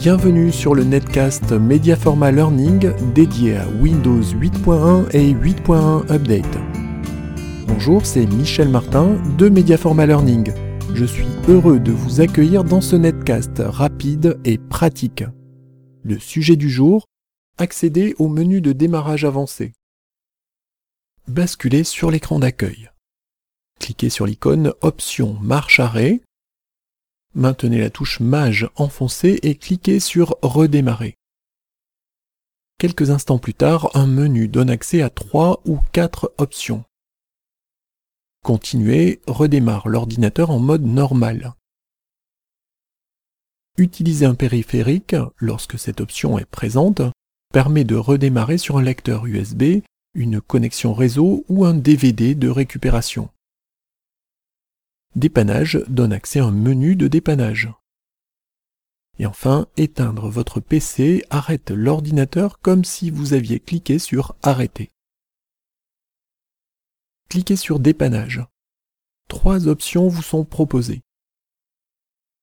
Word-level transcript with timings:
Bienvenue 0.00 0.50
sur 0.50 0.74
le 0.74 0.82
netcast 0.82 1.52
Mediaforma 1.52 2.32
Learning 2.32 2.90
dédié 3.12 3.58
à 3.58 3.68
Windows 3.68 4.22
8.1 4.22 5.10
et 5.14 5.34
8.1 5.34 6.10
Update. 6.10 6.58
Bonjour, 7.66 8.06
c'est 8.06 8.24
Michel 8.24 8.70
Martin 8.70 9.18
de 9.36 9.50
Mediaforma 9.50 10.06
Learning. 10.06 10.54
Je 10.94 11.04
suis 11.04 11.26
heureux 11.48 11.78
de 11.78 11.92
vous 11.92 12.22
accueillir 12.22 12.64
dans 12.64 12.80
ce 12.80 12.96
netcast 12.96 13.58
rapide 13.58 14.40
et 14.46 14.56
pratique. 14.56 15.22
Le 16.02 16.18
sujet 16.18 16.56
du 16.56 16.70
jour, 16.70 17.04
accéder 17.58 18.14
au 18.18 18.28
menu 18.28 18.62
de 18.62 18.72
démarrage 18.72 19.26
avancé. 19.26 19.74
Basculez 21.28 21.84
sur 21.84 22.10
l'écran 22.10 22.38
d'accueil. 22.38 22.88
Cliquez 23.80 24.08
sur 24.08 24.24
l'icône 24.24 24.72
Options 24.80 25.36
marche 25.42 25.78
arrêt 25.78 26.22
Maintenez 27.34 27.78
la 27.78 27.90
touche 27.90 28.18
Mage 28.18 28.68
enfoncée 28.74 29.38
et 29.42 29.54
cliquez 29.54 30.00
sur 30.00 30.36
Redémarrer. 30.42 31.14
Quelques 32.78 33.10
instants 33.10 33.38
plus 33.38 33.54
tard, 33.54 33.90
un 33.94 34.06
menu 34.06 34.48
donne 34.48 34.70
accès 34.70 35.00
à 35.00 35.10
trois 35.10 35.60
ou 35.64 35.78
quatre 35.92 36.32
options. 36.38 36.82
Continuer 38.42 39.20
redémarre 39.26 39.88
l'ordinateur 39.88 40.50
en 40.50 40.58
mode 40.58 40.82
normal. 40.82 41.52
Utiliser 43.76 44.26
un 44.26 44.34
périphérique, 44.34 45.14
lorsque 45.36 45.78
cette 45.78 46.00
option 46.00 46.38
est 46.38 46.46
présente, 46.46 47.02
permet 47.52 47.84
de 47.84 47.96
redémarrer 47.96 48.58
sur 48.58 48.78
un 48.78 48.82
lecteur 48.82 49.26
USB, 49.26 49.82
une 50.14 50.40
connexion 50.40 50.94
réseau 50.94 51.44
ou 51.48 51.64
un 51.64 51.74
DVD 51.74 52.34
de 52.34 52.48
récupération. 52.48 53.28
Dépannage 55.16 55.82
donne 55.88 56.12
accès 56.12 56.38
à 56.38 56.44
un 56.44 56.52
menu 56.52 56.94
de 56.94 57.08
dépannage. 57.08 57.68
Et 59.18 59.26
enfin, 59.26 59.66
éteindre 59.76 60.30
votre 60.30 60.60
PC 60.60 61.24
arrête 61.30 61.70
l'ordinateur 61.70 62.60
comme 62.60 62.84
si 62.84 63.10
vous 63.10 63.32
aviez 63.32 63.58
cliqué 63.58 63.98
sur 63.98 64.36
Arrêter. 64.42 64.90
Cliquez 67.28 67.56
sur 67.56 67.80
Dépannage. 67.80 68.40
Trois 69.28 69.68
options 69.68 70.08
vous 70.08 70.22
sont 70.22 70.44
proposées. 70.44 71.02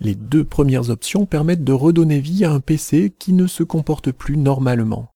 Les 0.00 0.14
deux 0.14 0.44
premières 0.44 0.90
options 0.90 1.26
permettent 1.26 1.64
de 1.64 1.72
redonner 1.72 2.20
vie 2.20 2.44
à 2.44 2.52
un 2.52 2.60
PC 2.60 3.12
qui 3.18 3.32
ne 3.32 3.46
se 3.46 3.62
comporte 3.62 4.12
plus 4.12 4.36
normalement. 4.36 5.12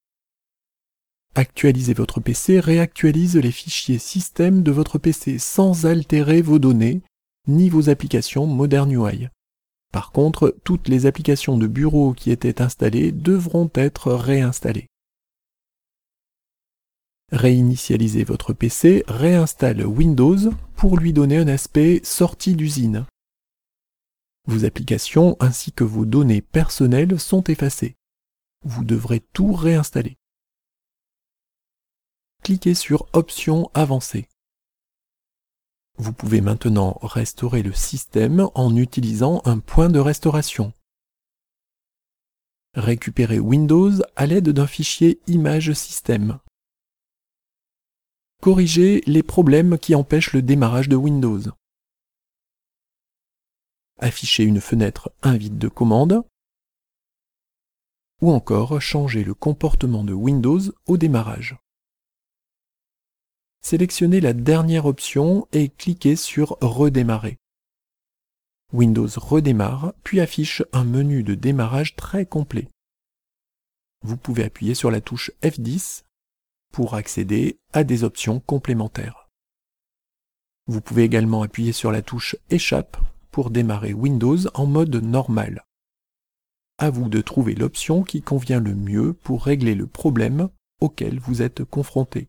Actualiser 1.37 1.95
votre 1.95 2.21
PC 2.21 2.61
réactualise 2.61 3.37
les 3.37 3.53
fichiers 3.53 3.99
système 3.99 4.63
de 4.63 4.73
votre 4.73 4.99
PC 4.99 5.39
sans 5.39 5.87
altérer 5.87 6.43
vos 6.43 6.59
données 6.59 7.03
ni 7.47 7.69
vos 7.69 7.89
applications 7.89 8.47
Modern 8.47 8.91
UI. 8.91 9.29
Par 9.93 10.13
contre, 10.13 10.55
toutes 10.65 10.89
les 10.89 11.07
applications 11.07 11.57
de 11.57 11.67
bureau 11.67 12.13
qui 12.13 12.31
étaient 12.31 12.61
installées 12.61 13.13
devront 13.13 13.71
être 13.75 14.13
réinstallées. 14.13 14.89
Réinitialiser 17.33 18.25
votre 18.25 18.53
PC 18.53 19.05
réinstalle 19.09 19.85
Windows 19.85 20.51
pour 20.77 20.99
lui 20.99 21.13
donner 21.13 21.39
un 21.39 21.49
aspect 21.49 22.01
sortie 22.05 22.55
d'usine. 22.55 23.07
Vos 24.47 24.65
applications 24.65 25.37
ainsi 25.41 25.73
que 25.73 25.83
vos 25.83 26.05
données 26.05 26.43
personnelles 26.43 27.19
sont 27.19 27.43
effacées. 27.45 27.97
Vous 28.65 28.85
devrez 28.85 29.21
tout 29.33 29.53
réinstaller. 29.53 30.17
Cliquez 32.45 32.75
sur 32.75 33.09
Options 33.13 33.71
avancées. 33.75 34.29
Vous 35.99 36.13
pouvez 36.13 36.43
maintenant 36.43 36.99
restaurer 37.01 37.63
le 37.63 37.73
système 37.73 38.49
en 38.55 38.77
utilisant 38.77 39.41
un 39.47 39.59
point 39.59 39.89
de 39.89 39.99
restauration. 39.99 40.75
Récupérer 42.75 43.39
Windows 43.39 43.93
à 44.15 44.27
l'aide 44.27 44.51
d'un 44.51 44.67
fichier 44.67 45.19
image 45.27 45.73
système. 45.73 46.39
Corriger 48.43 49.03
les 49.07 49.23
problèmes 49.23 49.79
qui 49.79 49.95
empêchent 49.95 50.35
le 50.35 50.43
démarrage 50.43 50.91
de 50.91 50.97
Windows. 50.97 51.41
Afficher 53.99 54.45
une 54.45 54.61
fenêtre 54.61 55.11
invite 55.23 55.57
de 55.57 55.69
commande. 55.69 56.23
Ou 58.21 58.31
encore 58.31 58.83
changer 58.83 59.25
le 59.25 59.33
comportement 59.33 60.05
de 60.05 60.13
Windows 60.13 60.61
au 60.87 60.99
démarrage 60.99 61.57
sélectionnez 63.67 64.21
la 64.21 64.33
dernière 64.33 64.87
option 64.87 65.49
et 65.51 65.71
cliquez 65.71 66.15
sur 66.15 66.57
Redémarrer. 66.61 67.37
Windows 68.73 69.09
redémarre, 69.17 69.93
puis 70.05 70.21
affiche 70.21 70.63
un 70.73 70.85
menu 70.85 71.25
de 71.25 71.35
démarrage 71.35 71.97
très 71.97 72.27
complet. 72.27 72.69
Vous 74.03 74.17
pouvez 74.17 74.45
appuyer 74.45 74.75
sur 74.75 74.93
la 74.93 75.01
touche 75.01 75.33
F10 75.43 76.05
pour 76.73 76.95
accéder 76.95 77.59
à 77.73 77.83
des 77.83 78.05
options 78.05 78.39
complémentaires. 78.39 79.29
Vous 80.69 80.81
pouvez 80.81 81.03
également 81.03 81.43
appuyer 81.43 81.73
sur 81.73 81.91
la 81.91 82.03
touche 82.03 82.37
Échappe 82.51 82.97
pour 83.33 83.51
démarrer 83.51 83.95
Windows 83.95 84.39
en 84.55 84.67
mode 84.67 84.95
normal. 84.95 85.65
À 86.79 86.91
vous 86.91 87.09
de 87.09 87.21
trouver 87.21 87.57
l'option 87.57 88.05
qui 88.05 88.23
convient 88.23 88.61
le 88.61 88.77
mieux 88.77 89.13
pour 89.13 89.45
régler 89.45 89.75
le 89.75 89.89
problème 89.89 90.51
auquel 90.81 91.19
vous 91.19 91.43
êtes 91.43 91.65
confronté 91.65 92.29